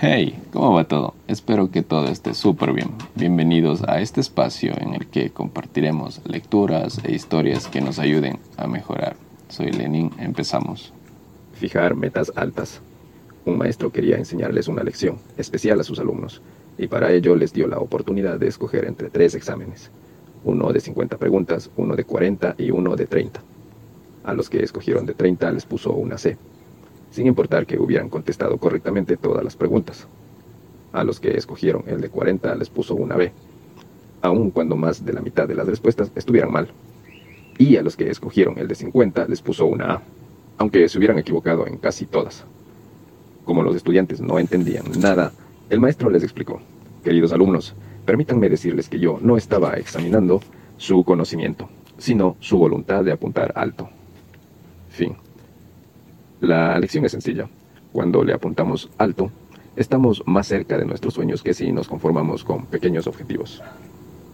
Hey, 0.00 0.40
¿cómo 0.52 0.74
va 0.74 0.84
todo? 0.84 1.14
Espero 1.26 1.72
que 1.72 1.82
todo 1.82 2.06
esté 2.06 2.32
súper 2.32 2.72
bien. 2.72 2.90
Bienvenidos 3.16 3.82
a 3.82 4.00
este 4.00 4.20
espacio 4.20 4.72
en 4.78 4.94
el 4.94 5.08
que 5.08 5.30
compartiremos 5.30 6.20
lecturas 6.24 7.00
e 7.02 7.12
historias 7.12 7.66
que 7.66 7.80
nos 7.80 7.98
ayuden 7.98 8.38
a 8.56 8.68
mejorar. 8.68 9.16
Soy 9.48 9.72
Lenin, 9.72 10.12
empezamos. 10.20 10.94
Fijar 11.54 11.96
metas 11.96 12.30
altas. 12.36 12.80
Un 13.44 13.58
maestro 13.58 13.90
quería 13.90 14.18
enseñarles 14.18 14.68
una 14.68 14.84
lección 14.84 15.18
especial 15.36 15.80
a 15.80 15.82
sus 15.82 15.98
alumnos 15.98 16.42
y 16.78 16.86
para 16.86 17.10
ello 17.10 17.34
les 17.34 17.52
dio 17.52 17.66
la 17.66 17.80
oportunidad 17.80 18.38
de 18.38 18.46
escoger 18.46 18.84
entre 18.84 19.10
tres 19.10 19.34
exámenes. 19.34 19.90
Uno 20.44 20.72
de 20.72 20.78
50 20.78 21.16
preguntas, 21.16 21.72
uno 21.76 21.96
de 21.96 22.04
40 22.04 22.54
y 22.56 22.70
uno 22.70 22.94
de 22.94 23.08
30. 23.08 23.42
A 24.22 24.32
los 24.32 24.48
que 24.48 24.62
escogieron 24.62 25.06
de 25.06 25.14
30 25.14 25.50
les 25.50 25.66
puso 25.66 25.92
una 25.92 26.18
C 26.18 26.38
sin 27.10 27.26
importar 27.26 27.66
que 27.66 27.78
hubieran 27.78 28.08
contestado 28.08 28.58
correctamente 28.58 29.16
todas 29.16 29.44
las 29.44 29.56
preguntas. 29.56 30.06
A 30.92 31.04
los 31.04 31.20
que 31.20 31.36
escogieron 31.36 31.84
el 31.86 32.00
de 32.00 32.08
40 32.08 32.54
les 32.56 32.70
puso 32.70 32.94
una 32.94 33.16
B, 33.16 33.32
aun 34.22 34.50
cuando 34.50 34.76
más 34.76 35.04
de 35.04 35.12
la 35.12 35.20
mitad 35.20 35.46
de 35.46 35.54
las 35.54 35.66
respuestas 35.66 36.10
estuvieran 36.14 36.52
mal. 36.52 36.68
Y 37.58 37.76
a 37.76 37.82
los 37.82 37.96
que 37.96 38.10
escogieron 38.10 38.58
el 38.58 38.68
de 38.68 38.74
50 38.74 39.26
les 39.28 39.42
puso 39.42 39.66
una 39.66 39.94
A, 39.94 40.02
aunque 40.58 40.88
se 40.88 40.98
hubieran 40.98 41.18
equivocado 41.18 41.66
en 41.66 41.78
casi 41.78 42.06
todas. 42.06 42.44
Como 43.44 43.62
los 43.62 43.76
estudiantes 43.76 44.20
no 44.20 44.38
entendían 44.38 44.84
nada, 45.00 45.32
el 45.70 45.80
maestro 45.80 46.10
les 46.10 46.22
explicó, 46.22 46.60
queridos 47.04 47.32
alumnos, 47.32 47.74
permítanme 48.04 48.48
decirles 48.48 48.88
que 48.88 48.98
yo 48.98 49.18
no 49.20 49.36
estaba 49.36 49.74
examinando 49.74 50.40
su 50.76 51.04
conocimiento, 51.04 51.68
sino 51.98 52.36
su 52.40 52.58
voluntad 52.58 53.04
de 53.04 53.12
apuntar 53.12 53.52
alto. 53.54 53.88
Fin. 54.88 55.16
La 56.40 56.78
lección 56.78 57.04
es 57.04 57.12
sencilla. 57.12 57.48
Cuando 57.92 58.22
le 58.22 58.32
apuntamos 58.32 58.90
alto, 58.98 59.32
estamos 59.76 60.22
más 60.26 60.46
cerca 60.46 60.78
de 60.78 60.84
nuestros 60.84 61.14
sueños 61.14 61.42
que 61.42 61.54
si 61.54 61.72
nos 61.72 61.88
conformamos 61.88 62.44
con 62.44 62.66
pequeños 62.66 63.06
objetivos. 63.06 63.62